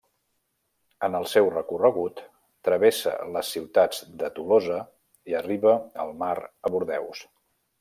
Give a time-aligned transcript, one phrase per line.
[1.07, 2.23] En el seu recorregut,
[2.69, 4.81] travessa les ciutats de Tolosa
[5.35, 5.75] i arriba
[6.07, 7.23] al mar a Bordeus.